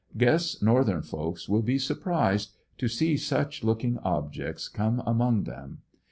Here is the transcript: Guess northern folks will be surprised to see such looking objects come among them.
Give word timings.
Guess 0.17 0.63
northern 0.63 1.03
folks 1.03 1.47
will 1.47 1.61
be 1.61 1.77
surprised 1.77 2.55
to 2.79 2.87
see 2.87 3.15
such 3.17 3.63
looking 3.63 3.99
objects 3.99 4.67
come 4.67 4.99
among 5.05 5.43
them. 5.43 5.83